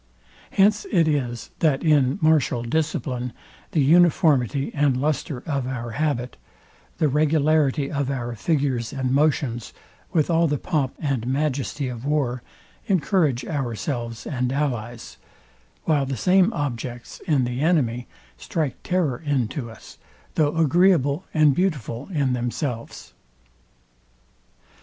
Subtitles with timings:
[0.49, 3.33] Hence it is that in martial discipline,
[3.71, 6.37] the uniformity and lustre of our habit,
[6.97, 9.73] the regularity of our figures and motions,
[10.11, 12.41] with all the pomp and majesty of war,
[12.87, 15.17] encourage ourselves and allies;
[15.83, 18.07] while the same objects in the enemy
[18.37, 19.99] strike terror into us,
[20.33, 23.13] though agreeable and beautiful in themselves.